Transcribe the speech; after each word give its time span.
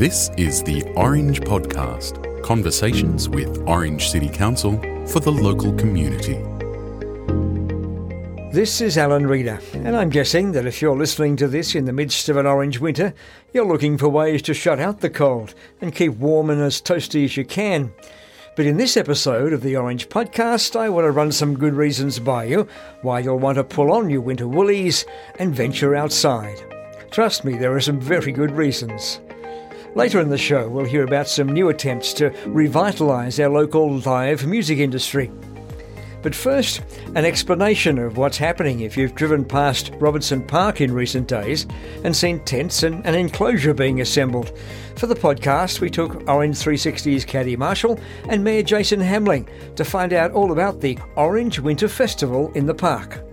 This 0.00 0.30
is 0.38 0.62
the 0.62 0.82
Orange 0.96 1.42
Podcast 1.42 2.42
conversations 2.42 3.28
with 3.28 3.62
Orange 3.68 4.08
City 4.08 4.30
Council 4.30 4.80
for 5.06 5.20
the 5.20 5.30
local 5.30 5.74
community. 5.74 6.38
This 8.50 8.80
is 8.80 8.96
Alan 8.96 9.26
Reader, 9.26 9.60
and 9.74 9.94
I'm 9.94 10.08
guessing 10.08 10.52
that 10.52 10.64
if 10.64 10.80
you're 10.80 10.96
listening 10.96 11.36
to 11.36 11.48
this 11.48 11.74
in 11.74 11.84
the 11.84 11.92
midst 11.92 12.30
of 12.30 12.38
an 12.38 12.46
orange 12.46 12.80
winter, 12.80 13.12
you're 13.52 13.66
looking 13.66 13.98
for 13.98 14.08
ways 14.08 14.40
to 14.40 14.54
shut 14.54 14.80
out 14.80 15.00
the 15.00 15.10
cold 15.10 15.52
and 15.82 15.94
keep 15.94 16.14
warm 16.14 16.48
and 16.48 16.62
as 16.62 16.80
toasty 16.80 17.26
as 17.26 17.36
you 17.36 17.44
can. 17.44 17.92
But 18.56 18.64
in 18.64 18.78
this 18.78 18.96
episode 18.96 19.52
of 19.52 19.60
the 19.60 19.76
Orange 19.76 20.08
Podcast, 20.08 20.76
I 20.76 20.88
want 20.88 21.04
to 21.04 21.10
run 21.10 21.30
some 21.30 21.58
good 21.58 21.74
reasons 21.74 22.18
by 22.18 22.44
you 22.44 22.66
why 23.02 23.20
you'll 23.20 23.38
want 23.38 23.56
to 23.56 23.64
pull 23.64 23.92
on 23.92 24.08
your 24.08 24.22
winter 24.22 24.48
woolies 24.48 25.04
and 25.38 25.54
venture 25.54 25.94
outside. 25.94 26.56
Trust 27.10 27.44
me, 27.44 27.58
there 27.58 27.76
are 27.76 27.82
some 27.82 28.00
very 28.00 28.32
good 28.32 28.52
reasons. 28.52 29.20
Later 29.96 30.20
in 30.20 30.28
the 30.28 30.38
show, 30.38 30.68
we'll 30.68 30.84
hear 30.84 31.02
about 31.02 31.28
some 31.28 31.48
new 31.48 31.68
attempts 31.68 32.12
to 32.14 32.30
revitalise 32.46 33.42
our 33.42 33.50
local 33.50 33.98
live 33.98 34.46
music 34.46 34.78
industry. 34.78 35.30
But 36.22 36.34
first, 36.34 36.82
an 37.14 37.24
explanation 37.24 37.98
of 37.98 38.16
what's 38.16 38.36
happening 38.36 38.80
if 38.80 38.96
you've 38.96 39.14
driven 39.14 39.44
past 39.44 39.90
Robertson 39.98 40.46
Park 40.46 40.80
in 40.80 40.92
recent 40.92 41.26
days 41.26 41.66
and 42.04 42.14
seen 42.14 42.40
tents 42.44 42.82
and 42.82 43.04
an 43.06 43.14
enclosure 43.14 43.74
being 43.74 44.00
assembled. 44.00 44.52
For 44.96 45.06
the 45.06 45.14
podcast, 45.14 45.80
we 45.80 45.90
took 45.90 46.28
Orange 46.28 46.56
360's 46.56 47.24
Caddie 47.24 47.56
Marshall 47.56 47.98
and 48.28 48.44
Mayor 48.44 48.62
Jason 48.62 49.00
Hamling 49.00 49.48
to 49.76 49.84
find 49.84 50.12
out 50.12 50.32
all 50.32 50.52
about 50.52 50.80
the 50.80 50.98
Orange 51.16 51.58
Winter 51.58 51.88
Festival 51.88 52.52
in 52.52 52.66
the 52.66 52.74
park. 52.74 53.24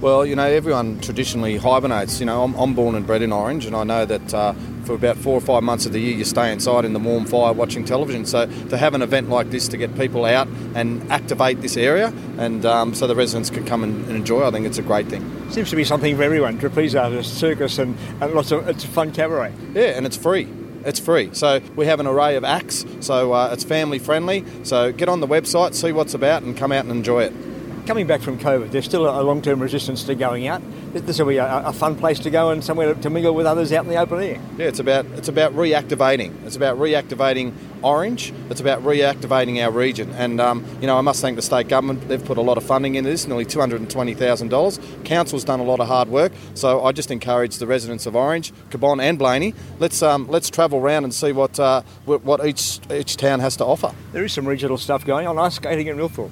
Well, 0.00 0.26
you 0.26 0.36
know, 0.36 0.44
everyone 0.44 1.00
traditionally 1.00 1.56
hibernates. 1.56 2.20
You 2.20 2.26
know, 2.26 2.44
I'm, 2.44 2.54
I'm 2.56 2.74
born 2.74 2.94
and 2.96 3.06
bred 3.06 3.22
in 3.22 3.32
Orange, 3.32 3.64
and 3.64 3.74
I 3.74 3.82
know 3.82 4.04
that 4.04 4.34
uh, 4.34 4.52
for 4.84 4.92
about 4.92 5.16
four 5.16 5.32
or 5.32 5.40
five 5.40 5.62
months 5.62 5.86
of 5.86 5.92
the 5.92 5.98
year 5.98 6.14
you 6.14 6.24
stay 6.26 6.52
inside 6.52 6.84
in 6.84 6.92
the 6.92 6.98
warm 6.98 7.24
fire 7.24 7.54
watching 7.54 7.82
television. 7.82 8.26
So 8.26 8.44
to 8.68 8.76
have 8.76 8.92
an 8.92 9.00
event 9.00 9.30
like 9.30 9.50
this 9.50 9.68
to 9.68 9.78
get 9.78 9.96
people 9.96 10.26
out 10.26 10.48
and 10.74 11.10
activate 11.10 11.62
this 11.62 11.78
area, 11.78 12.12
and 12.36 12.66
um, 12.66 12.94
so 12.94 13.06
the 13.06 13.16
residents 13.16 13.48
can 13.48 13.64
come 13.64 13.82
and, 13.82 14.04
and, 14.06 14.16
enjoy, 14.16 14.46
I 14.46 14.50
think 14.50 14.66
it's 14.66 14.76
a 14.76 14.82
great 14.82 15.06
thing. 15.06 15.50
Seems 15.50 15.70
to 15.70 15.76
be 15.76 15.84
something 15.84 16.14
for 16.14 16.22
everyone: 16.22 16.58
trapeze 16.58 16.94
artists, 16.94 17.34
circus, 17.34 17.78
and, 17.78 17.96
and 18.20 18.34
lots 18.34 18.52
of 18.52 18.68
it's 18.68 18.84
a 18.84 18.88
fun 18.88 19.12
cabaret. 19.12 19.54
Yeah, 19.72 19.96
and 19.96 20.04
it's 20.04 20.16
free 20.16 20.46
it's 20.84 21.00
free. 21.00 21.30
So 21.32 21.60
we 21.74 21.86
have 21.86 21.98
an 21.98 22.06
array 22.06 22.36
of 22.36 22.44
acts, 22.44 22.84
so 23.00 23.32
uh, 23.32 23.50
it's 23.52 23.64
family 23.64 23.98
friendly. 23.98 24.44
So 24.62 24.92
get 24.92 25.08
on 25.08 25.18
the 25.18 25.26
website, 25.26 25.74
see 25.74 25.90
what's 25.90 26.14
about, 26.14 26.44
and 26.44 26.56
come 26.56 26.70
out 26.70 26.84
and 26.84 26.92
enjoy 26.92 27.24
it 27.24 27.32
coming 27.86 28.06
back 28.06 28.20
from 28.20 28.38
COVID, 28.38 28.72
there's 28.72 28.84
still 28.84 29.08
a 29.08 29.22
long 29.22 29.40
term 29.40 29.60
resistance 29.60 30.02
to 30.04 30.14
going 30.14 30.46
out. 30.48 30.62
This 30.92 31.18
will 31.18 31.26
be 31.26 31.36
a, 31.36 31.66
a, 31.66 31.72
fun 31.72 31.94
place 31.94 32.18
to 32.20 32.30
go 32.30 32.50
and 32.50 32.64
somewhere 32.64 32.94
to 32.94 33.10
mingle 33.10 33.34
with 33.34 33.46
others 33.46 33.72
out 33.72 33.84
in 33.84 33.90
the 33.90 33.96
open 33.96 34.22
air. 34.22 34.40
Yeah, 34.58 34.66
it's 34.66 34.78
about 34.78 35.06
it's 35.06 35.28
about 35.28 35.54
reactivating. 35.54 36.44
It's 36.44 36.56
about 36.56 36.78
reactivating 36.78 37.54
Orange. 37.82 38.32
It's 38.50 38.60
about 38.60 38.82
reactivating 38.82 39.64
our 39.64 39.70
region. 39.70 40.10
And 40.12 40.40
um, 40.40 40.64
you 40.80 40.86
know, 40.86 40.98
I 40.98 41.00
must 41.02 41.20
thank 41.20 41.36
the 41.36 41.42
state 41.42 41.68
government. 41.68 42.08
They've 42.08 42.24
put 42.24 42.38
a 42.38 42.42
lot 42.42 42.56
of 42.56 42.64
funding 42.64 42.96
into 42.96 43.10
this, 43.10 43.26
nearly 43.26 43.44
two 43.44 43.60
hundred 43.60 43.80
and 43.80 43.90
twenty 43.90 44.14
thousand 44.14 44.48
dollars. 44.48 44.80
Council's 45.04 45.44
done 45.44 45.60
a 45.60 45.64
lot 45.64 45.80
of 45.80 45.86
hard 45.86 46.08
work. 46.08 46.32
So 46.54 46.84
I 46.84 46.92
just 46.92 47.10
encourage 47.10 47.58
the 47.58 47.66
residents 47.66 48.06
of 48.06 48.16
Orange, 48.16 48.52
Cabonne, 48.70 49.00
and 49.00 49.18
Blayney, 49.18 49.54
Let's 49.78 50.02
um, 50.02 50.26
let's 50.28 50.50
travel 50.50 50.78
around 50.78 51.04
and 51.04 51.14
see 51.14 51.32
what 51.32 51.60
uh, 51.60 51.82
what 52.04 52.44
each 52.44 52.80
each 52.90 53.16
town 53.16 53.40
has 53.40 53.56
to 53.58 53.64
offer. 53.64 53.92
There 54.12 54.24
is 54.24 54.32
some 54.32 54.46
regional 54.46 54.78
stuff 54.78 55.04
going 55.04 55.26
on. 55.26 55.38
Ice 55.38 55.56
skating 55.56 55.86
in 55.86 55.96
Millthorpe 55.96 56.30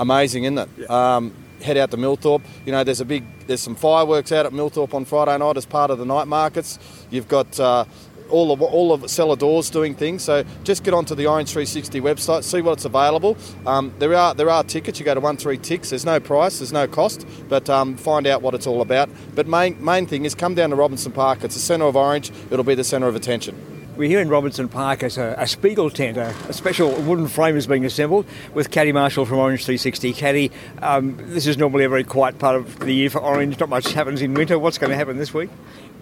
amazing, 0.00 0.44
isn't 0.44 0.58
it? 0.58 0.68
Yeah. 0.78 1.16
Um, 1.16 1.32
head 1.62 1.76
out 1.76 1.90
to 1.90 1.96
Millthorpe. 1.96 2.42
You 2.64 2.72
know, 2.72 2.84
there's 2.84 3.00
a 3.00 3.04
big, 3.04 3.24
there's 3.46 3.62
some 3.62 3.74
fireworks 3.74 4.32
out 4.32 4.46
at 4.46 4.52
Millthorpe 4.52 4.94
on 4.94 5.04
Friday 5.04 5.36
night 5.38 5.56
as 5.56 5.66
part 5.66 5.90
of 5.90 5.98
the 5.98 6.04
night 6.04 6.28
markets. 6.28 6.78
You've 7.10 7.28
got 7.28 7.58
uh, 7.58 7.84
all 8.28 8.52
of 8.52 8.60
all 8.62 8.92
of 8.92 9.08
cellar 9.10 9.36
doors 9.36 9.70
doing 9.70 9.94
things. 9.94 10.22
So 10.22 10.44
just 10.64 10.84
get 10.84 10.94
onto 10.94 11.14
the 11.14 11.26
Orange 11.26 11.50
360 11.50 12.00
website, 12.00 12.44
see 12.44 12.60
what's 12.60 12.84
available. 12.84 13.36
Um, 13.66 13.92
there 13.98 14.14
are 14.14 14.34
there 14.34 14.50
are 14.50 14.64
tickets. 14.64 14.98
You 14.98 15.04
go 15.04 15.14
to 15.14 15.20
one 15.20 15.36
three 15.36 15.58
ticks. 15.58 15.90
There's 15.90 16.04
no 16.04 16.20
price. 16.20 16.58
There's 16.58 16.72
no 16.72 16.86
cost. 16.86 17.26
But 17.48 17.68
um, 17.70 17.96
find 17.96 18.26
out 18.26 18.42
what 18.42 18.54
it's 18.54 18.66
all 18.66 18.82
about. 18.82 19.08
But 19.34 19.46
main 19.46 19.82
main 19.84 20.06
thing 20.06 20.24
is 20.24 20.34
come 20.34 20.54
down 20.54 20.70
to 20.70 20.76
Robertson 20.76 21.12
Park. 21.12 21.44
It's 21.44 21.54
the 21.54 21.60
centre 21.60 21.86
of 21.86 21.96
Orange. 21.96 22.30
It'll 22.50 22.64
be 22.64 22.74
the 22.74 22.84
centre 22.84 23.08
of 23.08 23.16
attention. 23.16 23.75
We're 23.96 24.10
here 24.10 24.20
in 24.20 24.28
Robertson 24.28 24.68
Park 24.68 25.02
as 25.02 25.16
a, 25.16 25.34
a 25.38 25.46
Spiegel 25.46 25.88
tent. 25.88 26.18
A, 26.18 26.34
a, 26.50 26.52
special 26.52 26.92
wooden 27.00 27.28
frame 27.28 27.56
is 27.56 27.66
being 27.66 27.86
assembled 27.86 28.26
with 28.52 28.70
Caddie 28.70 28.92
Marshall 28.92 29.24
from 29.24 29.38
Orange 29.38 29.64
360. 29.64 30.12
Caddie, 30.12 30.52
um, 30.82 31.16
this 31.30 31.46
is 31.46 31.56
normally 31.56 31.84
a 31.84 31.88
very 31.88 32.04
quiet 32.04 32.38
part 32.38 32.56
of 32.56 32.78
the 32.80 32.92
year 32.92 33.08
for 33.08 33.22
Orange. 33.22 33.58
Not 33.58 33.70
much 33.70 33.94
happens 33.94 34.20
in 34.20 34.34
winter. 34.34 34.58
What's 34.58 34.76
going 34.76 34.90
to 34.90 34.96
happen 34.96 35.16
this 35.16 35.32
week? 35.32 35.48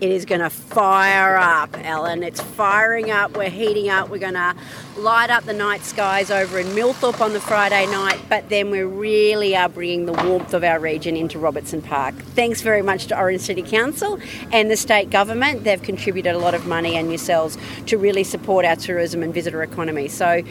It 0.00 0.10
is 0.10 0.24
going 0.24 0.40
to 0.40 0.50
fire 0.50 1.36
up, 1.36 1.78
Alan. 1.78 2.24
It's 2.24 2.40
firing 2.40 3.12
up. 3.12 3.36
We're 3.36 3.48
heating 3.48 3.90
up. 3.90 4.08
We're 4.08 4.18
going 4.18 4.34
to 4.34 4.56
light 4.96 5.30
up 5.30 5.44
the 5.44 5.52
night 5.52 5.84
skies 5.84 6.32
over 6.32 6.58
in 6.58 6.66
Millthorpe 6.68 7.20
on 7.20 7.32
the 7.32 7.40
Friday 7.40 7.86
night, 7.86 8.20
but 8.28 8.48
then 8.48 8.70
we 8.70 8.82
really 8.82 9.54
are 9.56 9.68
bringing 9.68 10.06
the 10.06 10.12
warmth 10.12 10.52
of 10.52 10.64
our 10.64 10.80
region 10.80 11.16
into 11.16 11.38
Robertson 11.38 11.80
Park. 11.80 12.16
Thanks 12.34 12.60
very 12.60 12.82
much 12.82 13.06
to 13.06 13.18
Orange 13.18 13.42
City 13.42 13.62
Council 13.62 14.18
and 14.50 14.68
the 14.68 14.76
state 14.76 15.10
government. 15.10 15.62
They've 15.62 15.80
contributed 15.80 16.34
a 16.34 16.38
lot 16.38 16.54
of 16.54 16.66
money 16.66 16.96
and 16.96 17.08
yourselves 17.08 17.56
to 17.86 17.98
really 17.98 18.24
support 18.24 18.64
our 18.64 18.76
tourism 18.76 19.22
and 19.22 19.32
visitor 19.32 19.62
economy. 19.62 20.08
So 20.08 20.42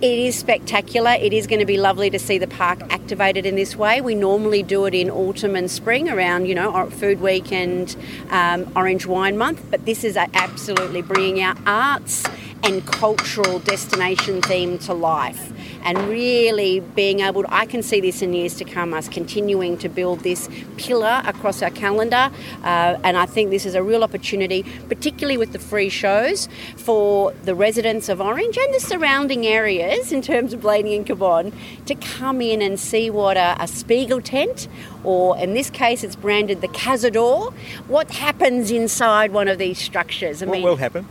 it 0.00 0.18
is 0.18 0.36
spectacular. 0.36 1.12
It 1.12 1.32
is 1.32 1.46
going 1.46 1.60
to 1.60 1.66
be 1.66 1.76
lovely 1.76 2.10
to 2.10 2.18
see 2.18 2.38
the 2.38 2.46
park 2.46 2.80
activated 2.90 3.46
in 3.46 3.56
this 3.56 3.76
way. 3.76 4.00
We 4.00 4.14
normally 4.14 4.62
do 4.62 4.84
it 4.86 4.94
in 4.94 5.10
autumn 5.10 5.56
and 5.56 5.70
spring 5.70 6.08
around, 6.08 6.46
you 6.46 6.54
know, 6.54 6.88
Food 6.90 7.20
Week 7.20 7.52
and 7.52 7.94
um, 8.30 8.70
Orange 8.76 9.06
Wine 9.06 9.36
Month, 9.36 9.64
but 9.70 9.84
this 9.84 10.04
is 10.04 10.16
absolutely 10.16 11.02
bringing 11.02 11.42
our 11.42 11.56
arts 11.66 12.24
and 12.62 12.84
cultural 12.86 13.58
destination 13.60 14.42
theme 14.42 14.78
to 14.78 14.94
life 14.94 15.52
and 15.82 15.98
really 16.08 16.80
being 16.80 17.20
able 17.20 17.42
to, 17.42 17.54
I 17.54 17.66
can 17.66 17.82
see 17.82 18.00
this 18.00 18.22
in 18.22 18.32
years 18.32 18.54
to 18.56 18.64
come, 18.64 18.94
us 18.94 19.08
continuing 19.08 19.78
to 19.78 19.88
build 19.88 20.20
this 20.20 20.48
pillar 20.76 21.22
across 21.24 21.62
our 21.62 21.70
calendar. 21.70 22.30
Uh, 22.62 22.98
and 23.04 23.16
I 23.16 23.26
think 23.26 23.50
this 23.50 23.66
is 23.66 23.74
a 23.74 23.82
real 23.82 24.02
opportunity, 24.02 24.64
particularly 24.88 25.36
with 25.36 25.52
the 25.52 25.58
free 25.58 25.88
shows, 25.88 26.48
for 26.76 27.32
the 27.44 27.54
residents 27.54 28.08
of 28.08 28.20
Orange 28.20 28.56
and 28.56 28.74
the 28.74 28.80
surrounding 28.80 29.46
areas 29.46 30.12
in 30.12 30.22
terms 30.22 30.52
of 30.52 30.60
Blayney 30.60 30.96
and 30.96 31.06
Cabonne 31.06 31.52
to 31.86 31.94
come 31.94 32.40
in 32.40 32.62
and 32.62 32.78
see 32.78 33.10
what 33.10 33.36
a, 33.36 33.56
a 33.60 33.66
Spiegel 33.68 34.20
tent, 34.20 34.68
or 35.04 35.36
in 35.38 35.54
this 35.54 35.70
case 35.70 36.04
it's 36.04 36.16
branded 36.16 36.60
the 36.60 36.68
Cazador, 36.68 37.52
what 37.86 38.10
happens 38.10 38.70
inside 38.70 39.32
one 39.32 39.48
of 39.48 39.58
these 39.58 39.78
structures. 39.78 40.42
I 40.42 40.46
what 40.46 40.52
mean, 40.52 40.64
will 40.64 40.76
happen? 40.76 41.06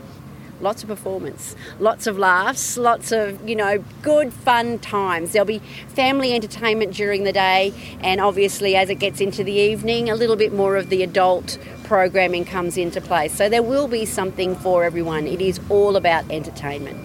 Lots 0.61 0.83
of 0.83 0.89
performance, 0.89 1.55
lots 1.79 2.07
of 2.07 2.17
laughs, 2.17 2.77
lots 2.77 3.11
of, 3.11 3.47
you 3.47 3.55
know, 3.55 3.83
good 4.01 4.33
fun 4.33 4.79
times. 4.79 5.31
There'll 5.31 5.45
be 5.45 5.59
family 5.89 6.33
entertainment 6.33 6.93
during 6.93 7.23
the 7.23 7.33
day, 7.33 7.73
and 8.01 8.19
obviously, 8.21 8.75
as 8.75 8.89
it 8.89 8.95
gets 8.95 9.21
into 9.21 9.43
the 9.43 9.53
evening, 9.53 10.09
a 10.09 10.15
little 10.15 10.35
bit 10.35 10.53
more 10.53 10.75
of 10.75 10.89
the 10.89 11.03
adult 11.03 11.57
programming 11.83 12.45
comes 12.45 12.77
into 12.77 12.99
place. 13.01 13.33
So 13.33 13.49
there 13.49 13.63
will 13.63 13.87
be 13.87 14.05
something 14.05 14.55
for 14.55 14.83
everyone. 14.83 15.27
It 15.27 15.41
is 15.41 15.59
all 15.69 15.95
about 15.95 16.29
entertainment. 16.29 16.97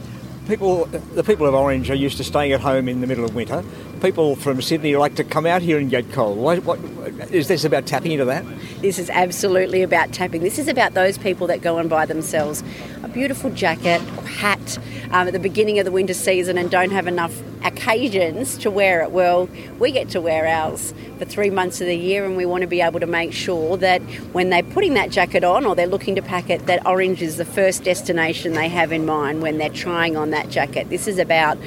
People, 0.48 0.86
the 0.86 1.22
people 1.22 1.46
of 1.46 1.54
Orange 1.54 1.88
are 1.88 1.94
used 1.94 2.16
to 2.16 2.24
staying 2.24 2.52
at 2.52 2.60
home 2.60 2.88
in 2.88 3.00
the 3.00 3.06
middle 3.06 3.24
of 3.24 3.34
winter. 3.34 3.62
People 4.00 4.34
from 4.34 4.60
Sydney 4.60 4.96
like 4.96 5.14
to 5.14 5.24
come 5.24 5.46
out 5.46 5.62
here 5.62 5.78
and 5.78 5.88
get 5.88 6.10
cold. 6.10 6.36
What, 6.36 6.64
what, 6.64 6.80
is 7.30 7.46
this 7.46 7.64
about 7.64 7.86
tapping 7.86 8.10
into 8.10 8.24
that? 8.24 8.44
This 8.80 8.98
is 8.98 9.08
absolutely 9.10 9.82
about 9.82 10.12
tapping. 10.12 10.42
This 10.42 10.58
is 10.58 10.66
about 10.66 10.94
those 10.94 11.16
people 11.16 11.46
that 11.46 11.62
go 11.62 11.78
and 11.78 11.88
buy 11.88 12.06
themselves 12.06 12.64
a 13.04 13.08
beautiful 13.08 13.50
jacket 13.50 14.00
hat 14.26 14.78
um, 15.12 15.28
at 15.28 15.32
the 15.32 15.38
beginning 15.38 15.78
of 15.78 15.84
the 15.84 15.92
winter 15.92 16.14
season 16.14 16.58
and 16.58 16.70
don't 16.70 16.90
have 16.90 17.06
enough 17.06 17.40
occasions 17.64 18.56
to 18.58 18.70
wear 18.70 19.02
it. 19.02 19.12
Well, 19.12 19.48
we 19.78 19.92
get 19.92 20.08
to 20.10 20.20
wear 20.20 20.46
ours 20.46 20.92
for 21.18 21.24
three 21.24 21.50
months 21.50 21.80
of 21.80 21.86
the 21.86 21.96
year, 21.96 22.24
and 22.24 22.36
we 22.36 22.46
want 22.46 22.62
to 22.62 22.66
be 22.66 22.80
able 22.80 23.00
to 23.00 23.06
make 23.06 23.32
sure 23.32 23.76
that 23.76 24.00
when 24.32 24.50
they're 24.50 24.62
putting 24.62 24.94
that 24.94 25.10
jacket 25.10 25.44
on 25.44 25.64
or 25.64 25.76
they're 25.76 25.86
looking 25.86 26.14
to 26.16 26.22
pack 26.22 26.50
it, 26.50 26.66
that 26.66 26.84
Orange 26.86 27.22
is 27.22 27.36
the 27.36 27.44
first 27.44 27.84
destination 27.84 28.54
they 28.54 28.68
have 28.68 28.90
in 28.90 29.06
mind 29.06 29.42
when 29.42 29.58
they're 29.58 29.70
trying 29.70 30.16
on 30.16 30.30
that 30.30 30.48
jacket. 30.48 30.88
This 30.88 31.06
is 31.06 31.18
about 31.18 31.58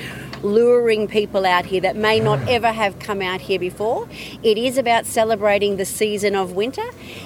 luring 0.45 1.07
people 1.07 1.45
out 1.45 1.65
here 1.65 1.81
that 1.81 1.95
may 1.95 2.19
not 2.19 2.39
ever 2.47 2.71
have 2.71 2.97
come 2.99 3.21
out 3.21 3.41
here 3.41 3.59
before. 3.59 4.07
It 4.43 4.57
is 4.57 4.77
about 4.77 5.05
celebrating 5.05 5.77
the 5.77 5.85
season 5.85 6.35
of 6.35 6.53
winter 6.53 6.85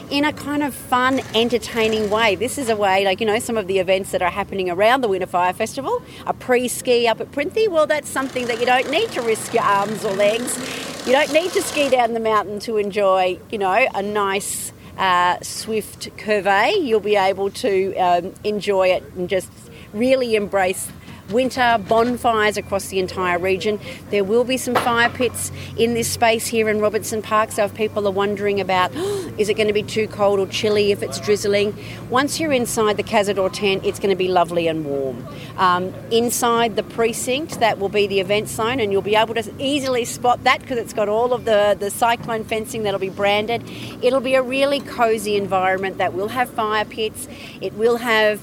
in 0.09 0.25
a 0.25 0.33
kind 0.33 0.63
of 0.63 0.73
fun, 0.73 1.19
entertaining 1.35 2.09
way. 2.09 2.35
This 2.35 2.57
is 2.57 2.69
a 2.69 2.75
way, 2.75 3.03
like, 3.05 3.19
you 3.19 3.27
know, 3.27 3.39
some 3.39 3.57
of 3.57 3.67
the 3.67 3.79
events 3.79 4.11
that 4.11 4.21
are 4.21 4.31
happening 4.31 4.69
around 4.69 5.01
the 5.01 5.07
Winter 5.07 5.27
Fire 5.27 5.53
Festival, 5.53 6.01
après 6.25 6.69
ski 6.69 7.07
up 7.07 7.19
at 7.19 7.31
Printhie. 7.31 7.67
Well, 7.67 7.85
that's 7.85 8.09
something 8.09 8.47
that 8.47 8.59
you 8.59 8.65
don't 8.65 8.89
need 8.89 9.11
to 9.11 9.21
risk 9.21 9.53
your 9.53 9.63
arms 9.63 10.05
or 10.05 10.13
legs. 10.13 10.57
You 11.05 11.11
don't 11.11 11.31
need 11.33 11.51
to 11.51 11.61
ski 11.61 11.89
down 11.89 12.13
the 12.13 12.19
mountain 12.19 12.59
to 12.61 12.77
enjoy, 12.77 13.39
you 13.51 13.57
know, 13.57 13.87
a 13.93 14.01
nice. 14.01 14.71
Uh, 14.97 15.39
swift 15.41 16.09
curve, 16.17 16.45
you'll 16.81 16.99
be 16.99 17.15
able 17.15 17.49
to 17.49 17.95
um, 17.95 18.33
enjoy 18.43 18.89
it 18.89 19.01
and 19.15 19.29
just 19.29 19.49
really 19.93 20.35
embrace 20.35 20.91
winter 21.31 21.77
bonfires 21.87 22.57
across 22.57 22.87
the 22.87 22.99
entire 22.99 23.39
region. 23.39 23.79
There 24.09 24.23
will 24.23 24.43
be 24.43 24.57
some 24.57 24.75
fire 24.75 25.09
pits 25.09 25.51
in 25.77 25.93
this 25.93 26.09
space 26.09 26.47
here 26.47 26.69
in 26.69 26.79
Robertson 26.79 27.21
Park, 27.21 27.51
so 27.51 27.65
if 27.65 27.73
people 27.73 28.07
are 28.07 28.11
wondering 28.11 28.59
about 28.59 28.93
is 29.37 29.49
it 29.49 29.55
going 29.55 29.67
to 29.67 29.73
be 29.73 29.83
too 29.83 30.07
cold 30.07 30.39
or 30.39 30.47
chilly 30.47 30.91
if 30.91 31.01
it's 31.01 31.19
drizzling, 31.19 31.75
once 32.09 32.39
you're 32.39 32.51
inside 32.51 32.97
the 32.97 33.03
Cazador 33.03 33.51
tent, 33.51 33.85
it's 33.85 33.99
going 33.99 34.09
to 34.09 34.15
be 34.15 34.27
lovely 34.27 34.67
and 34.67 34.85
warm. 34.85 35.27
Um, 35.57 35.93
inside 36.11 36.75
the 36.75 36.83
precinct, 36.83 37.59
that 37.59 37.79
will 37.79 37.89
be 37.89 38.07
the 38.07 38.19
event 38.19 38.49
zone, 38.49 38.79
and 38.79 38.91
you'll 38.91 39.01
be 39.01 39.15
able 39.15 39.35
to 39.35 39.53
easily 39.59 40.05
spot 40.05 40.43
that 40.43 40.61
because 40.61 40.77
it's 40.77 40.93
got 40.93 41.09
all 41.09 41.33
of 41.33 41.45
the, 41.45 41.77
the 41.79 41.89
cyclone 41.89 42.43
fencing 42.43 42.83
that'll 42.83 42.99
be 42.99 43.09
branded. 43.09 43.63
It'll 44.01 44.19
be 44.19 44.35
a 44.35 44.41
really 44.41 44.79
cosy 44.79 45.35
environment 45.35 45.97
that 45.97 46.13
will 46.13 46.29
have 46.29 46.49
fire 46.49 46.85
pits. 46.85 47.27
It 47.61 47.73
will 47.73 47.97
have 47.97 48.41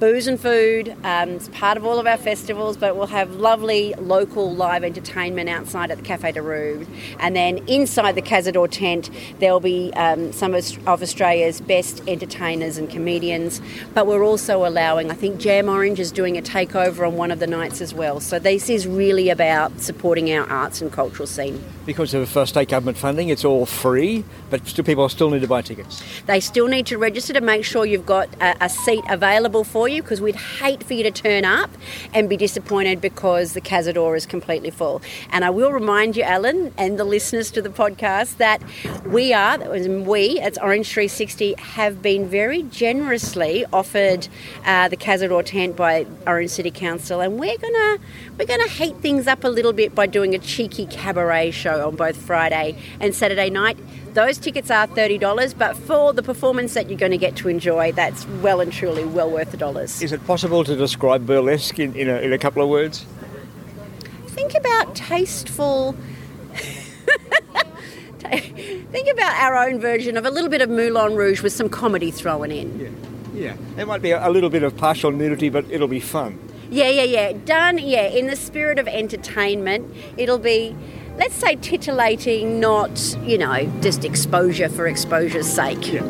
booze 0.00 0.26
and 0.26 0.40
food. 0.40 0.96
Um, 1.04 1.30
it's 1.30 1.48
part 1.50 1.76
of 1.76 1.84
all 1.84 1.98
of 1.98 2.06
our 2.06 2.16
festivals, 2.16 2.78
but 2.78 2.96
we'll 2.96 3.06
have 3.06 3.36
lovely 3.36 3.94
local 3.98 4.52
live 4.52 4.82
entertainment 4.82 5.50
outside 5.50 5.90
at 5.90 5.98
the 5.98 6.02
Cafe 6.02 6.32
de 6.32 6.40
Rue. 6.40 6.86
And 7.18 7.36
then 7.36 7.58
inside 7.68 8.14
the 8.14 8.22
Cazador 8.22 8.68
tent, 8.70 9.10
there'll 9.40 9.60
be 9.60 9.92
um, 9.94 10.32
some 10.32 10.54
of 10.54 10.88
Australia's 10.88 11.60
best 11.60 12.02
entertainers 12.08 12.78
and 12.78 12.88
comedians. 12.88 13.60
But 13.92 14.06
we're 14.06 14.24
also 14.24 14.66
allowing, 14.66 15.10
I 15.10 15.14
think 15.14 15.38
Jam 15.38 15.68
Orange 15.68 16.00
is 16.00 16.10
doing 16.10 16.38
a 16.38 16.42
takeover 16.42 17.06
on 17.06 17.16
one 17.16 17.30
of 17.30 17.38
the 17.38 17.46
nights 17.46 17.82
as 17.82 17.92
well. 17.92 18.20
So 18.20 18.38
this 18.38 18.70
is 18.70 18.86
really 18.86 19.28
about 19.28 19.80
supporting 19.80 20.32
our 20.32 20.48
arts 20.48 20.80
and 20.80 20.90
cultural 20.90 21.26
scene. 21.26 21.62
Because 21.90 22.14
of 22.14 22.48
state 22.48 22.68
government 22.68 22.96
funding, 22.98 23.30
it's 23.30 23.44
all 23.44 23.66
free, 23.66 24.22
but 24.48 24.64
still 24.64 24.84
people 24.84 25.08
still 25.08 25.28
need 25.28 25.40
to 25.40 25.48
buy 25.48 25.60
tickets. 25.60 26.00
They 26.26 26.38
still 26.38 26.68
need 26.68 26.86
to 26.86 26.98
register 26.98 27.32
to 27.32 27.40
make 27.40 27.64
sure 27.64 27.84
you've 27.84 28.06
got 28.06 28.28
a, 28.40 28.66
a 28.66 28.68
seat 28.68 29.02
available 29.08 29.64
for 29.64 29.88
you 29.88 30.00
because 30.00 30.20
we'd 30.20 30.36
hate 30.36 30.84
for 30.84 30.94
you 30.94 31.02
to 31.02 31.10
turn 31.10 31.44
up 31.44 31.68
and 32.14 32.28
be 32.28 32.36
disappointed 32.36 33.00
because 33.00 33.54
the 33.54 33.60
Cazador 33.60 34.16
is 34.16 34.24
completely 34.24 34.70
full. 34.70 35.02
And 35.30 35.44
I 35.44 35.50
will 35.50 35.72
remind 35.72 36.16
you, 36.16 36.22
Alan, 36.22 36.72
and 36.78 36.96
the 36.96 37.02
listeners 37.02 37.50
to 37.50 37.60
the 37.60 37.70
podcast, 37.70 38.36
that 38.36 38.62
we 39.04 39.32
are, 39.32 39.58
we, 39.58 40.38
it's 40.38 40.58
Orange 40.58 40.92
360, 40.92 41.54
have 41.54 42.00
been 42.02 42.28
very 42.28 42.62
generously 42.62 43.64
offered 43.72 44.28
uh, 44.64 44.86
the 44.86 44.96
Cazador 44.96 45.44
tent 45.44 45.74
by 45.74 46.06
Orange 46.24 46.50
City 46.50 46.70
Council, 46.70 47.20
and 47.20 47.40
we're 47.40 47.58
gonna 47.58 47.98
we're 48.38 48.46
gonna 48.46 48.68
heat 48.68 48.96
things 48.98 49.26
up 49.26 49.42
a 49.42 49.48
little 49.48 49.72
bit 49.72 49.92
by 49.92 50.06
doing 50.06 50.36
a 50.36 50.38
cheeky 50.38 50.86
cabaret 50.86 51.50
show 51.50 51.79
on 51.86 51.96
both 51.96 52.16
Friday 52.16 52.76
and 53.00 53.14
Saturday 53.14 53.50
night. 53.50 53.78
Those 54.14 54.38
tickets 54.38 54.70
are 54.70 54.86
$30, 54.88 55.56
but 55.56 55.76
for 55.76 56.12
the 56.12 56.22
performance 56.22 56.74
that 56.74 56.88
you're 56.88 56.98
going 56.98 57.12
to 57.12 57.18
get 57.18 57.36
to 57.36 57.48
enjoy, 57.48 57.92
that's 57.92 58.26
well 58.42 58.60
and 58.60 58.72
truly 58.72 59.04
well 59.04 59.30
worth 59.30 59.50
the 59.52 59.56
dollars. 59.56 60.02
Is 60.02 60.12
it 60.12 60.26
possible 60.26 60.64
to 60.64 60.76
describe 60.76 61.26
burlesque 61.26 61.78
in, 61.78 61.94
in, 61.94 62.08
a, 62.08 62.16
in 62.16 62.32
a 62.32 62.38
couple 62.38 62.62
of 62.62 62.68
words? 62.68 63.06
Think 64.26 64.54
about 64.54 64.94
tasteful. 64.94 65.94
Think 68.20 69.08
about 69.08 69.34
our 69.40 69.56
own 69.68 69.80
version 69.80 70.16
of 70.16 70.26
a 70.26 70.30
little 70.30 70.50
bit 70.50 70.62
of 70.62 70.68
Moulin 70.68 71.14
Rouge 71.14 71.42
with 71.42 71.52
some 71.52 71.68
comedy 71.68 72.10
thrown 72.10 72.50
in. 72.50 72.80
Yeah, 72.80 72.90
yeah. 73.34 73.56
There 73.76 73.86
might 73.86 74.02
be 74.02 74.10
a, 74.10 74.26
a 74.26 74.30
little 74.30 74.50
bit 74.50 74.62
of 74.62 74.76
partial 74.76 75.10
nudity, 75.10 75.48
but 75.48 75.70
it'll 75.70 75.88
be 75.88 76.00
fun. 76.00 76.38
Yeah, 76.70 76.88
yeah, 76.88 77.02
yeah. 77.02 77.32
Done, 77.44 77.78
yeah, 77.78 78.06
in 78.06 78.28
the 78.28 78.36
spirit 78.36 78.78
of 78.78 78.86
entertainment. 78.86 79.92
It'll 80.16 80.38
be 80.38 80.76
let's 81.20 81.34
say 81.34 81.54
titillating, 81.56 82.58
not, 82.58 82.98
you 83.22 83.36
know, 83.36 83.70
just 83.82 84.06
exposure 84.06 84.70
for 84.70 84.88
exposure's 84.88 85.46
sake. 85.46 85.92
Yeah. 85.92 86.02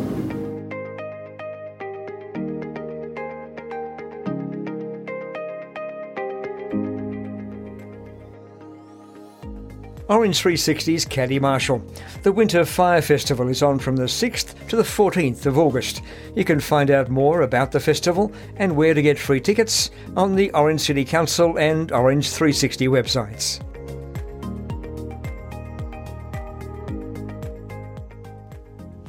Orange 10.08 10.42
360's 10.42 11.04
Caddie 11.04 11.38
Marshall. 11.40 11.84
The 12.22 12.32
Winter 12.32 12.64
Fire 12.64 13.02
Festival 13.02 13.48
is 13.48 13.62
on 13.62 13.78
from 13.78 13.96
the 13.96 14.04
6th 14.04 14.68
to 14.68 14.76
the 14.76 14.82
14th 14.82 15.46
of 15.46 15.58
August. 15.58 16.02
You 16.34 16.44
can 16.44 16.58
find 16.60 16.90
out 16.90 17.08
more 17.08 17.42
about 17.42 17.72
the 17.72 17.80
festival 17.80 18.32
and 18.56 18.76
where 18.76 18.94
to 18.94 19.02
get 19.02 19.18
free 19.18 19.40
tickets 19.40 19.90
on 20.16 20.36
the 20.36 20.52
Orange 20.52 20.80
City 20.80 21.04
Council 21.04 21.58
and 21.58 21.90
Orange 21.92 22.30
360 22.30 22.88
websites. 22.88 23.60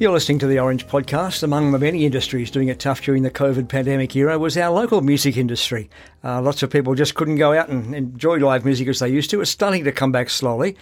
You're 0.02 0.10
listening 0.10 0.40
to 0.40 0.48
the 0.48 0.58
Orange 0.58 0.88
Podcast. 0.88 1.44
Among 1.44 1.70
the 1.70 1.78
many 1.78 2.04
industries 2.04 2.50
doing 2.50 2.66
it 2.66 2.80
tough 2.80 3.02
during 3.02 3.22
the 3.22 3.30
COVID 3.30 3.68
pandemic 3.68 4.16
era 4.16 4.36
was 4.36 4.56
our 4.56 4.68
local 4.68 5.00
music 5.00 5.36
industry. 5.36 5.88
Uh, 6.24 6.42
lots 6.42 6.60
of 6.64 6.70
people 6.70 6.96
just 6.96 7.14
couldn't 7.14 7.36
go 7.36 7.52
out 7.52 7.68
and 7.68 7.94
enjoy 7.94 8.38
live 8.38 8.64
music 8.64 8.88
as 8.88 8.98
they 8.98 9.08
used 9.08 9.30
to. 9.30 9.40
It's 9.40 9.52
starting 9.52 9.84
to 9.84 9.92
come 9.92 10.10
back 10.10 10.28
slowly, 10.28 10.76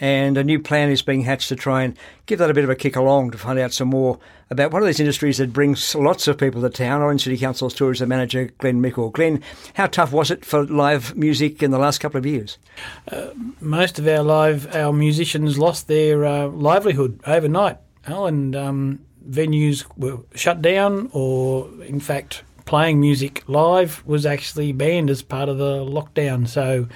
and 0.00 0.36
a 0.36 0.42
new 0.42 0.58
plan 0.58 0.90
is 0.90 1.02
being 1.02 1.20
hatched 1.20 1.50
to 1.50 1.54
try 1.54 1.84
and 1.84 1.96
give 2.26 2.40
that 2.40 2.50
a 2.50 2.52
bit 2.52 2.64
of 2.64 2.70
a 2.70 2.74
kick 2.74 2.96
along 2.96 3.30
to 3.30 3.38
find 3.38 3.60
out 3.60 3.72
some 3.72 3.86
more 3.86 4.18
about 4.50 4.72
one 4.72 4.82
of 4.82 4.86
these 4.86 4.98
industries 4.98 5.38
that 5.38 5.52
brings 5.52 5.94
lots 5.94 6.26
of 6.26 6.36
people 6.36 6.60
to 6.60 6.68
town. 6.68 7.00
Orange 7.00 7.22
City 7.22 7.38
Council's 7.38 7.74
tourism 7.74 8.08
manager, 8.08 8.50
Glenn 8.58 8.80
Meikle. 8.80 9.10
Glenn, 9.10 9.40
how 9.74 9.86
tough 9.86 10.10
was 10.10 10.32
it 10.32 10.44
for 10.44 10.66
live 10.66 11.14
music 11.16 11.62
in 11.62 11.70
the 11.70 11.78
last 11.78 11.98
couple 11.98 12.18
of 12.18 12.26
years? 12.26 12.58
Uh, 13.06 13.28
most 13.60 14.00
of 14.00 14.08
our 14.08 14.24
live, 14.24 14.74
our 14.74 14.92
musicians 14.92 15.60
lost 15.60 15.86
their 15.86 16.24
uh, 16.24 16.48
livelihood 16.48 17.20
overnight 17.24 17.78
and 18.06 18.54
um, 18.54 19.00
venues 19.28 19.84
were 19.96 20.18
shut 20.34 20.62
down, 20.62 21.10
or 21.12 21.68
in 21.84 22.00
fact, 22.00 22.42
playing 22.64 23.00
music 23.00 23.42
live 23.46 24.02
was 24.06 24.26
actually 24.26 24.72
banned 24.72 25.10
as 25.10 25.22
part 25.22 25.48
of 25.48 25.58
the 25.58 25.84
lockdown. 25.84 26.48
So, 26.48 26.88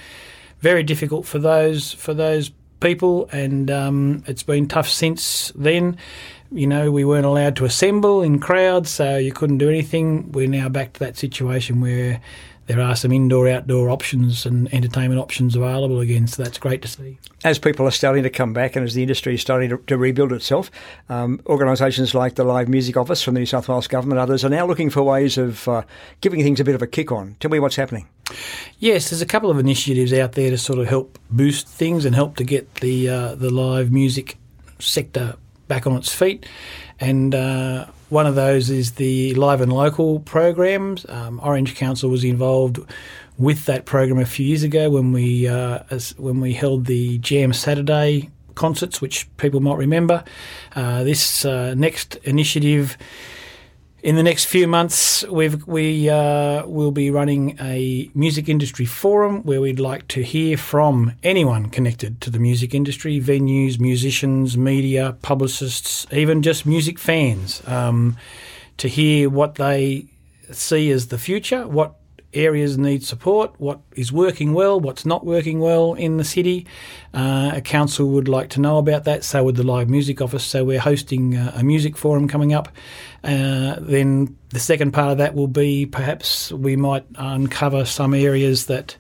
very 0.61 0.83
difficult 0.83 1.27
for 1.27 1.39
those 1.39 1.93
for 1.93 2.15
those 2.15 2.51
people, 2.81 3.29
and 3.33 3.71
um, 3.71 4.25
it's 4.27 4.43
been 4.43 4.69
tough 4.69 4.89
since 4.89 5.53
then. 5.55 5.97
You 6.51 6.67
know, 6.67 6.91
we 6.91 7.05
weren't 7.05 7.27
allowed 7.27 7.57
to 7.57 7.67
assemble 7.67 8.23
in 8.23 8.39
crowds, 8.39 8.91
so 8.91 9.19
you 9.19 9.33
couldn't 9.33 9.59
do 9.59 9.69
anything. 9.69 10.33
We're 10.33 10.49
now 10.49 10.69
back 10.69 10.95
to 10.95 11.01
that 11.01 11.17
situation 11.17 11.81
where 11.81 12.21
there 12.69 12.83
are 12.83 12.95
some 12.95 13.13
indoor 13.13 13.49
outdoor 13.49 13.89
options 13.89 14.45
and 14.45 14.73
entertainment 14.75 15.19
options 15.19 15.57
available 15.57 16.01
again, 16.01 16.27
so 16.27 16.43
that's 16.43 16.59
great 16.59 16.83
to 16.83 16.89
see. 16.89 17.19
As 17.43 17.59
people 17.59 17.87
are 17.87 17.91
starting 17.91 18.23
to 18.25 18.31
come 18.31 18.53
back 18.53 18.77
and 18.77 18.85
as 18.85 18.93
the 18.93 19.01
industry 19.01 19.35
is 19.35 19.41
starting 19.41 19.71
to, 19.71 19.79
to 19.87 19.97
rebuild 19.97 20.33
itself, 20.33 20.71
um, 21.09 21.41
organisations 21.47 22.15
like 22.15 22.35
the 22.35 22.45
Live 22.45 22.69
Music 22.69 22.95
Office 22.95 23.23
from 23.23 23.35
the 23.35 23.41
New 23.41 23.47
South 23.47 23.69
Wales 23.69 23.89
Government, 23.89 24.21
others 24.21 24.45
are 24.45 24.51
now 24.51 24.67
looking 24.67 24.91
for 24.91 25.03
ways 25.03 25.39
of 25.39 25.67
uh, 25.67 25.83
giving 26.21 26.43
things 26.43 26.61
a 26.61 26.65
bit 26.65 26.75
of 26.75 26.83
a 26.83 26.87
kick 26.87 27.11
on. 27.11 27.37
Tell 27.41 27.51
me 27.51 27.59
what's 27.59 27.77
happening. 27.77 28.07
Yes, 28.79 29.09
there's 29.09 29.23
a 29.23 29.27
couple 29.27 29.51
of 29.51 29.59
initiatives 29.59 30.13
out 30.13 30.33
there 30.33 30.51
to 30.51 30.59
sort 30.59 30.79
of 30.79 30.89
help 30.89 31.19
boost 31.31 31.67
things 31.67 32.05
and 32.05 32.15
help 32.15 32.37
to 32.37 32.45
get 32.45 32.75
the 32.77 33.09
uh, 33.09 33.35
the 33.35 33.49
live 33.49 33.91
music 33.91 34.37
sector 34.79 35.37
back 35.69 35.87
on 35.87 35.97
its 35.97 36.15
feet. 36.15 36.45
And 37.01 37.35
uh, 37.35 37.87
one 38.09 38.27
of 38.27 38.35
those 38.35 38.71
is 38.71 38.93
the 38.93 39.35
Live 39.35 39.61
and 39.61 39.73
Local 39.73 40.21
programs. 40.21 41.05
Um, 41.09 41.41
Orange 41.43 41.75
Council 41.75 42.11
was 42.11 42.25
involved 42.25 42.79
with 43.37 43.67
that 43.67 43.85
program 43.85 44.19
a 44.19 44.27
few 44.27 44.47
years 44.47 44.63
ago 44.63 44.91
when 44.91 45.13
we 45.13 45.47
uh, 45.47 45.81
when 46.17 46.41
we 46.41 46.55
held 46.55 46.87
the 46.87 47.19
Jam 47.19 47.53
Saturday 47.53 48.31
concerts, 48.55 49.01
which 49.01 49.29
people 49.37 49.61
might 49.61 49.77
remember. 49.77 50.25
Uh, 50.75 51.05
this 51.05 51.45
uh, 51.45 51.75
next 51.75 52.17
initiative 52.25 52.97
in 54.09 54.17
the 54.17 54.23
next 54.23 54.47
few 54.47 54.67
months, 54.67 55.23
we've, 55.25 55.67
we 55.67 56.09
uh, 56.09 56.65
will 56.65 56.93
be 56.93 57.11
running 57.11 57.59
a 57.61 58.11
music 58.15 58.49
industry 58.49 58.87
forum 58.87 59.43
where 59.43 59.61
we'd 59.61 59.79
like 59.79 60.09
to 60.09 60.23
hear 60.23 60.57
from 60.57 61.13
anyone 61.23 61.69
connected 61.69 62.19
to 62.23 62.31
the 62.31 62.39
music 62.39 62.75
industry 62.75 63.21
venues, 63.21 63.79
musicians, 63.79 64.57
media, 64.57 65.15
publicists, 65.21 66.07
even 66.11 66.41
just 66.41 66.65
music 66.65 66.99
fans 66.99 67.63
um, 67.69 68.17
to 68.79 68.89
hear 68.89 69.29
what 69.29 69.57
they 69.57 70.07
see 70.53 70.91
as 70.91 71.09
the 71.09 71.19
future, 71.19 71.69
what 71.69 71.98
areas 72.35 72.77
need 72.77 73.05
support, 73.05 73.55
what 73.59 73.81
is 73.93 74.13
working 74.13 74.53
well, 74.53 74.79
what's 74.79 75.07
not 75.07 75.25
working 75.25 75.61
well 75.61 75.95
in 75.95 76.19
the 76.19 76.25
city. 76.25 76.67
Uh, 77.15 77.53
a 77.55 77.61
council 77.61 78.09
would 78.11 78.29
like 78.29 78.51
to 78.51 78.61
know 78.61 78.79
about 78.79 79.05
that, 79.05 79.25
so 79.25 79.45
would 79.45 79.57
the 79.57 79.63
Live 79.63 79.89
Music 79.89 80.21
Office. 80.21 80.45
So 80.45 80.65
we're 80.65 80.81
hosting 80.81 81.37
a, 81.37 81.55
a 81.57 81.63
music 81.63 81.97
forum 81.97 82.29
coming 82.29 82.53
up. 82.53 82.69
Uh, 83.25 83.77
then 83.81 84.37
the 84.51 84.61
second 84.61 84.93
part 84.93 85.11
of 85.11 85.19
that 85.19 85.35
will 85.35 85.49
be 85.49 85.87
perhaps 85.87 86.53
we 86.53 86.77
might 86.77 87.05
uncover 87.17 87.85
some 87.85 88.15
areas 88.15 88.67
that 88.67 88.97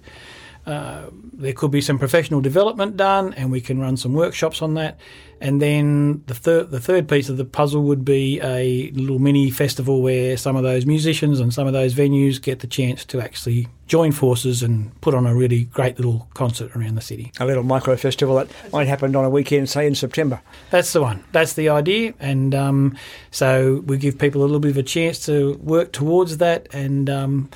uh, 0.69 1.09
there 1.33 1.55
could 1.55 1.71
be 1.71 1.81
some 1.81 1.99
professional 1.99 2.43
development 2.43 2.97
done, 2.97 3.33
and 3.35 3.51
we 3.51 3.61
can 3.61 3.81
run 3.81 3.97
some 3.97 4.13
workshops 4.13 4.61
on 4.61 4.75
that. 4.75 4.99
And 5.41 5.63
then 5.63 6.25
the 6.27 6.35
third 6.35 6.71
the 6.71 6.81
third 6.81 7.09
piece 7.09 7.29
of 7.29 7.37
the 7.37 7.45
puzzle 7.45 7.85
would 7.85 8.05
be 8.05 8.41
a 8.43 8.91
little 8.91 9.19
mini 9.19 9.51
festival 9.51 10.03
where 10.03 10.37
some 10.37 10.57
of 10.57 10.65
those 10.65 10.85
musicians 10.85 11.41
and 11.41 11.55
some 11.55 11.67
of 11.67 11.73
those 11.73 11.95
venues 11.95 12.43
get 12.43 12.59
the 12.59 12.67
chance 12.67 13.05
to 13.07 13.21
actually 13.21 13.69
join 13.87 14.13
forces 14.13 14.63
and 14.63 15.01
put 15.01 15.15
on 15.15 15.27
a 15.27 15.35
really 15.35 15.65
great 15.65 15.97
little 15.97 16.29
concert 16.35 16.75
around 16.77 16.97
the 16.97 17.01
city. 17.01 17.33
A 17.41 17.47
little 17.47 17.63
micro 17.63 17.97
festival 17.97 18.35
that 18.35 18.49
might 18.73 18.89
happen 18.89 19.17
on 19.17 19.25
a 19.25 19.31
weekend, 19.31 19.71
say 19.71 19.87
in 19.87 19.95
September. 19.95 20.43
That's 20.71 20.93
the 20.93 21.01
one. 21.01 21.25
That's 21.33 21.55
the 21.55 21.71
idea, 21.71 22.13
and 22.21 22.55
um, 22.55 22.99
so 23.31 23.83
we 23.87 23.97
give 23.97 24.19
people 24.19 24.43
a 24.43 24.45
little 24.45 24.61
bit 24.61 24.73
of 24.73 24.77
a 24.77 24.83
chance 24.83 25.25
to 25.27 25.55
work 25.63 25.93
towards 25.93 26.37
that 26.39 26.69
and. 26.75 27.09
Um, 27.09 27.49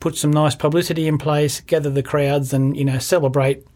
put 0.00 0.16
some 0.16 0.32
nice 0.32 0.54
publicity 0.54 1.06
in 1.06 1.18
place, 1.18 1.60
gather 1.60 1.90
the 1.90 2.02
crowds, 2.02 2.52
and 2.52 2.76
you 2.76 2.84
know 2.84 2.98
celebrate 2.98 3.66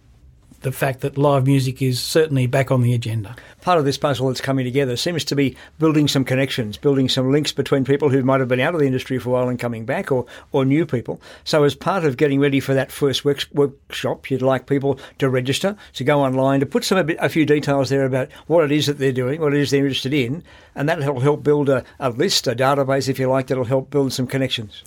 the 0.63 0.73
fact 0.73 1.01
that 1.01 1.17
live 1.17 1.47
music 1.47 1.81
is 1.81 2.01
certainly 2.01 2.47
back 2.47 2.71
on 2.71 2.83
the 2.83 2.93
agenda. 2.93 3.35
Part 3.63 3.79
of 3.79 3.85
this 3.85 3.97
puzzle 3.97 4.29
that's 4.29 4.41
coming 4.41 4.65
together 4.65 4.97
seems 4.97 5.25
to 5.25 5.35
be 5.35 5.57
building 5.79 6.07
some 6.07 6.25
connections, 6.25 6.77
building 6.77 7.09
some 7.09 7.33
links 7.33 7.53
between 7.53 7.85
people 7.85 8.11
who 8.11 8.23
might 8.23 8.41
have 8.41 8.49
been 8.49 8.61
out 8.61 8.75
of 8.75 8.81
the 8.81 8.87
industry 8.87 9.19
for 9.19 9.31
a 9.31 9.33
while 9.33 9.49
and 9.49 9.59
coming 9.59 9.85
back, 9.85 10.13
or, 10.13 10.27
or 10.53 10.65
new 10.65 10.85
people. 10.85 11.21
So, 11.45 11.65
as 11.65 11.75
part 11.75 12.05
of 12.05 12.17
getting 12.17 12.41
ready 12.41 12.61
for 12.61 12.75
that 12.75 12.93
first 12.93 13.25
work, 13.25 13.45
workshop, 13.53 14.31
you'd 14.31 14.43
like 14.43 14.67
people 14.67 14.99
to 15.19 15.29
register, 15.31 15.77
to 15.95 16.05
go 16.05 16.21
online, 16.21 16.61
to 16.61 16.67
put 16.67 16.85
some 16.85 16.99
a, 16.99 17.05
bit, 17.05 17.17
a, 17.21 17.29
few 17.29 17.47
details 17.47 17.89
there 17.89 18.05
about 18.05 18.31
what 18.47 18.65
it 18.65 18.73
is 18.73 18.87
that 18.87 18.99
they're 18.99 19.13
doing, 19.13 19.41
what 19.41 19.55
it 19.55 19.61
is 19.61 19.71
they're 19.71 19.87
interested 19.87 20.13
in, 20.13 20.43
and 20.75 20.89
that'll 20.89 21.21
help 21.21 21.43
build 21.43 21.69
a, 21.69 21.85
a 21.99 22.11
list, 22.11 22.47
a 22.47 22.55
database, 22.55 23.09
if 23.09 23.19
you 23.19 23.29
like, 23.29 23.47
that'll 23.47 23.65
help 23.65 23.91
build 23.91 24.13
some 24.13 24.27
connections. 24.27 24.83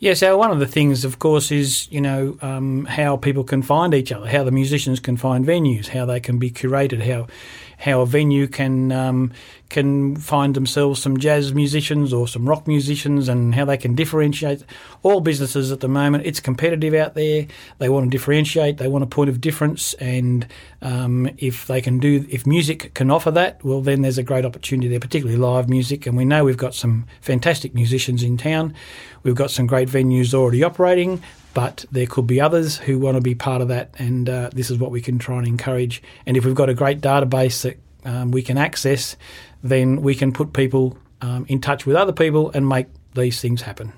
Yes, 0.00 0.20
so 0.20 0.38
one 0.38 0.52
of 0.52 0.60
the 0.60 0.66
things, 0.66 1.04
of 1.04 1.18
course, 1.18 1.50
is 1.50 1.90
you 1.90 2.00
know 2.00 2.38
um, 2.40 2.84
how 2.84 3.16
people 3.16 3.42
can 3.42 3.62
find 3.62 3.92
each 3.92 4.12
other, 4.12 4.28
how 4.28 4.44
the 4.44 4.52
musicians 4.52 5.00
can 5.00 5.16
find 5.16 5.44
venues, 5.44 5.88
how 5.88 6.06
they 6.06 6.20
can 6.20 6.38
be 6.38 6.52
curated, 6.52 7.04
how 7.04 7.26
how 7.78 8.00
a 8.00 8.06
venue 8.06 8.46
can 8.46 8.92
um, 8.92 9.32
can 9.68 10.16
find 10.16 10.54
themselves 10.54 11.00
some 11.00 11.16
jazz 11.18 11.54
musicians 11.54 12.12
or 12.12 12.26
some 12.26 12.48
rock 12.48 12.66
musicians 12.66 13.28
and 13.28 13.54
how 13.54 13.64
they 13.64 13.76
can 13.76 13.94
differentiate. 13.94 14.64
All 15.02 15.20
businesses 15.20 15.70
at 15.70 15.80
the 15.80 15.88
moment, 15.88 16.26
it's 16.26 16.40
competitive 16.40 16.94
out 16.94 17.14
there. 17.14 17.46
They 17.78 17.88
want 17.88 18.06
to 18.06 18.10
differentiate. 18.10 18.78
They 18.78 18.88
want 18.88 19.04
a 19.04 19.06
point 19.06 19.30
of 19.30 19.40
difference, 19.40 19.94
and 19.94 20.46
um, 20.82 21.30
if 21.38 21.66
they 21.66 21.80
can 21.80 21.98
do, 21.98 22.26
if 22.28 22.46
music 22.46 22.94
can 22.94 23.10
offer 23.10 23.30
that, 23.30 23.62
well, 23.64 23.80
then 23.80 24.02
there's 24.02 24.18
a 24.18 24.22
great 24.22 24.44
opportunity 24.44 24.88
there, 24.88 25.00
particularly 25.00 25.38
live 25.38 25.68
music. 25.68 26.06
And 26.06 26.16
we 26.16 26.24
know 26.24 26.44
we've 26.44 26.56
got 26.56 26.74
some 26.74 27.06
fantastic 27.20 27.74
musicians 27.74 28.22
in 28.22 28.36
town. 28.36 28.74
We've 29.22 29.34
got 29.34 29.50
some 29.50 29.66
great 29.66 29.88
venues 29.88 30.34
already 30.34 30.64
operating 30.64 31.22
but 31.54 31.84
there 31.90 32.06
could 32.06 32.26
be 32.26 32.40
others 32.40 32.76
who 32.78 32.98
want 32.98 33.16
to 33.16 33.20
be 33.20 33.34
part 33.34 33.62
of 33.62 33.68
that, 33.68 33.94
and 33.98 34.28
uh, 34.28 34.50
this 34.52 34.70
is 34.70 34.78
what 34.78 34.90
we 34.90 35.00
can 35.00 35.18
try 35.18 35.38
and 35.38 35.46
encourage. 35.46 36.02
And 36.26 36.36
if 36.36 36.44
we've 36.44 36.54
got 36.54 36.68
a 36.68 36.74
great 36.74 37.00
database 37.00 37.62
that 37.62 37.78
um, 38.04 38.30
we 38.30 38.42
can 38.42 38.58
access, 38.58 39.16
then 39.62 40.02
we 40.02 40.14
can 40.14 40.32
put 40.32 40.52
people 40.52 40.96
um, 41.20 41.46
in 41.48 41.60
touch 41.60 41.86
with 41.86 41.96
other 41.96 42.12
people 42.12 42.50
and 42.52 42.68
make 42.68 42.86
these 43.14 43.40
things 43.40 43.62
happen. 43.62 43.92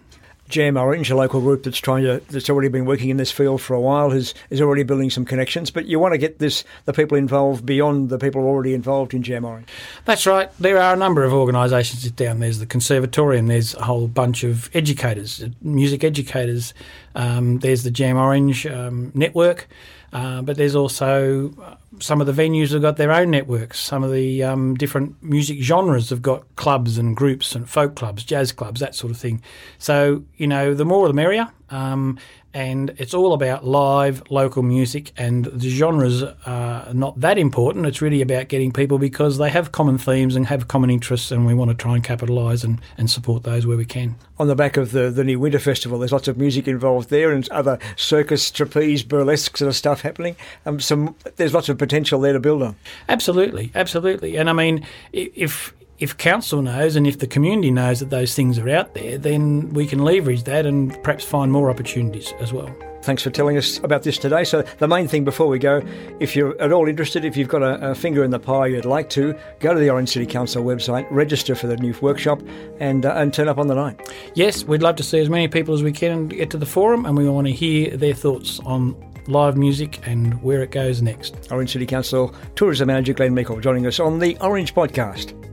Jam 0.50 0.76
Orange, 0.76 1.10
a 1.10 1.16
local 1.16 1.40
group 1.40 1.62
that's 1.62 1.78
trying 1.78 2.04
to 2.04 2.20
that's 2.30 2.50
already 2.50 2.68
been 2.68 2.84
working 2.84 3.08
in 3.10 3.16
this 3.16 3.30
field 3.30 3.60
for 3.62 3.74
a 3.74 3.80
while, 3.80 4.12
is 4.12 4.34
is 4.50 4.60
already 4.60 4.82
building 4.82 5.10
some 5.10 5.24
connections. 5.24 5.70
But 5.70 5.86
you 5.86 5.98
want 5.98 6.12
to 6.12 6.18
get 6.18 6.38
this 6.38 6.64
the 6.84 6.92
people 6.92 7.16
involved 7.16 7.64
beyond 7.64 8.10
the 8.10 8.18
people 8.18 8.42
already 8.42 8.74
involved 8.74 9.14
in 9.14 9.22
Jam 9.22 9.44
Orange. 9.44 9.68
That's 10.04 10.26
right. 10.26 10.50
There 10.58 10.80
are 10.80 10.94
a 10.94 10.96
number 10.96 11.24
of 11.24 11.32
organisations 11.32 12.10
down. 12.12 12.40
There's 12.40 12.58
the 12.58 12.66
Conservatorium. 12.66 13.46
There's 13.46 13.74
a 13.74 13.84
whole 13.84 14.08
bunch 14.08 14.44
of 14.44 14.70
educators, 14.74 15.44
music 15.62 16.04
educators. 16.04 16.74
Um, 17.14 17.58
there's 17.58 17.82
the 17.82 17.90
Jam 17.90 18.16
Orange 18.16 18.66
um, 18.66 19.12
network. 19.14 19.68
Uh, 20.12 20.42
but 20.42 20.56
there's 20.56 20.74
also 20.74 21.54
uh, 21.62 21.76
some 22.00 22.20
of 22.20 22.26
the 22.26 22.32
venues 22.32 22.72
have 22.72 22.82
got 22.82 22.96
their 22.96 23.12
own 23.12 23.30
networks. 23.30 23.78
Some 23.78 24.02
of 24.02 24.12
the 24.12 24.42
um, 24.42 24.74
different 24.74 25.22
music 25.22 25.60
genres 25.60 26.10
have 26.10 26.22
got 26.22 26.44
clubs 26.56 26.98
and 26.98 27.16
groups 27.16 27.54
and 27.54 27.68
folk 27.68 27.94
clubs, 27.94 28.24
jazz 28.24 28.50
clubs, 28.52 28.80
that 28.80 28.94
sort 28.94 29.12
of 29.12 29.18
thing. 29.18 29.42
So, 29.78 30.24
you 30.36 30.46
know, 30.46 30.74
the 30.74 30.84
more 30.84 31.06
the 31.06 31.14
merrier. 31.14 31.48
Um, 31.70 32.18
and 32.52 32.94
it's 32.98 33.14
all 33.14 33.32
about 33.32 33.64
live 33.64 34.22
local 34.30 34.62
music 34.62 35.12
and 35.16 35.44
the 35.46 35.70
genres 35.70 36.22
are 36.22 36.92
not 36.92 37.18
that 37.20 37.38
important. 37.38 37.86
It's 37.86 38.02
really 38.02 38.22
about 38.22 38.48
getting 38.48 38.72
people 38.72 38.98
because 38.98 39.38
they 39.38 39.50
have 39.50 39.72
common 39.72 39.98
themes 39.98 40.34
and 40.34 40.46
have 40.46 40.66
common 40.66 40.90
interests 40.90 41.30
and 41.30 41.46
we 41.46 41.54
want 41.54 41.70
to 41.70 41.76
try 41.76 41.94
and 41.94 42.02
capitalise 42.02 42.64
and, 42.64 42.80
and 42.98 43.08
support 43.08 43.44
those 43.44 43.66
where 43.66 43.76
we 43.76 43.84
can. 43.84 44.16
On 44.38 44.48
the 44.48 44.56
back 44.56 44.76
of 44.76 44.90
the, 44.90 45.10
the 45.10 45.22
new 45.22 45.38
winter 45.38 45.58
festival 45.60 45.98
there's 45.98 46.12
lots 46.12 46.28
of 46.28 46.38
music 46.38 46.66
involved 46.66 47.10
there 47.10 47.30
and 47.30 47.48
other 47.50 47.78
circus 47.96 48.50
trapeze 48.50 49.02
burlesque 49.02 49.56
sort 49.56 49.68
of 49.68 49.76
stuff 49.76 50.00
happening. 50.00 50.34
Um, 50.66 50.80
some 50.80 51.14
there's 51.36 51.54
lots 51.54 51.68
of 51.68 51.78
potential 51.78 52.20
there 52.20 52.32
to 52.32 52.40
build 52.40 52.62
on. 52.62 52.76
Absolutely 53.08 53.70
absolutely. 53.74 54.36
And 54.36 54.50
i 54.50 54.52
mean 54.52 54.86
if 55.12 55.72
if 56.00 56.16
council 56.16 56.62
knows 56.62 56.96
and 56.96 57.06
if 57.06 57.18
the 57.18 57.26
community 57.26 57.70
knows 57.70 58.00
that 58.00 58.08
those 58.10 58.34
things 58.34 58.58
are 58.58 58.68
out 58.70 58.94
there, 58.94 59.18
then 59.18 59.68
we 59.70 59.86
can 59.86 60.00
leverage 60.00 60.44
that 60.44 60.64
and 60.66 60.90
perhaps 61.02 61.24
find 61.24 61.52
more 61.52 61.70
opportunities 61.70 62.32
as 62.40 62.52
well. 62.52 62.74
Thanks 63.02 63.22
for 63.22 63.30
telling 63.30 63.56
us 63.56 63.78
about 63.78 64.02
this 64.02 64.18
today. 64.18 64.44
So, 64.44 64.62
the 64.78 64.88
main 64.88 65.08
thing 65.08 65.24
before 65.24 65.46
we 65.46 65.58
go, 65.58 65.82
if 66.20 66.36
you're 66.36 66.60
at 66.60 66.70
all 66.70 66.86
interested, 66.86 67.24
if 67.24 67.34
you've 67.34 67.48
got 67.48 67.62
a, 67.62 67.92
a, 67.92 67.94
finger 67.94 68.24
in 68.24 68.30
the 68.30 68.38
pie 68.38 68.66
you'd 68.66 68.84
like 68.84 69.08
to, 69.10 69.34
go 69.58 69.72
to 69.72 69.80
the 69.80 69.88
Orange 69.88 70.10
City 70.10 70.26
Council 70.26 70.62
website, 70.62 71.06
register 71.10 71.54
for 71.54 71.66
the 71.66 71.78
new 71.78 71.94
workshop, 72.02 72.42
and, 72.78 73.06
uh, 73.06 73.14
and 73.14 73.32
turn 73.32 73.48
up 73.48 73.56
on 73.56 73.68
the 73.68 73.74
night. 73.74 73.98
Yes, 74.34 74.64
we'd 74.64 74.82
love 74.82 74.96
to 74.96 75.02
see 75.02 75.18
as 75.18 75.30
many 75.30 75.48
people 75.48 75.72
as 75.72 75.82
we 75.82 75.92
can 75.92 76.28
get 76.28 76.50
to 76.50 76.58
the 76.58 76.66
forum, 76.66 77.06
and 77.06 77.16
we 77.16 77.26
want 77.26 77.46
to 77.46 77.52
hear 77.54 77.96
their 77.96 78.14
thoughts 78.14 78.60
on 78.66 78.94
live 79.28 79.56
music 79.56 80.06
and 80.06 80.42
where 80.42 80.62
it 80.62 80.70
goes 80.70 81.00
next. 81.00 81.50
Orange 81.50 81.72
City 81.72 81.86
Council 81.86 82.34
Tourism 82.54 82.88
Manager 82.88 83.14
Glenn 83.14 83.34
Meikle 83.34 83.60
joining 83.60 83.86
us 83.86 83.98
on 83.98 84.18
the 84.18 84.36
Orange 84.40 84.74
Podcast. 84.74 85.49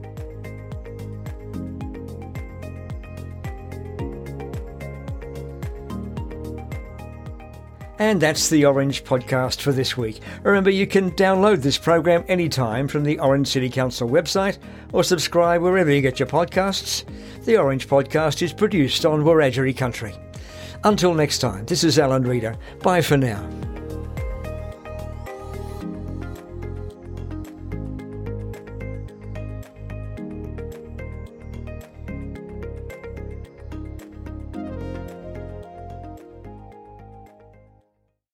And 8.07 8.21
that's 8.21 8.47
the 8.47 8.63
Orange 8.63 9.03
podcast 9.03 9.59
for 9.59 9.73
this 9.73 9.97
week. 9.97 10.21
Remember, 10.43 10.69
you 10.69 10.87
can 10.87 11.11
download 11.11 11.61
this 11.61 11.77
program 11.77 12.23
anytime 12.29 12.87
from 12.87 13.03
the 13.03 13.19
Orange 13.19 13.49
City 13.49 13.69
Council 13.69 14.07
website 14.09 14.59
or 14.93 15.03
subscribe 15.03 15.61
wherever 15.61 15.91
you 15.91 15.99
get 15.99 16.17
your 16.17 16.29
podcasts. 16.29 17.03
The 17.43 17.57
Orange 17.57 17.89
podcast 17.89 18.41
is 18.41 18.53
produced 18.53 19.05
on 19.05 19.25
Wiradjuri 19.25 19.75
country. 19.75 20.15
Until 20.85 21.13
next 21.13 21.39
time, 21.39 21.65
this 21.65 21.83
is 21.83 21.99
Alan 21.99 22.23
Reader. 22.23 22.55
Bye 22.81 23.01
for 23.01 23.17
now. 23.17 23.45